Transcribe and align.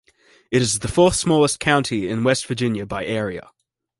It 0.49 0.63
is 0.63 0.79
the 0.79 0.87
fourth-smallest 0.87 1.59
county 1.59 2.09
in 2.09 2.23
West 2.23 2.47
Virginia 2.47 2.87
by 2.87 3.05
area. 3.05 3.51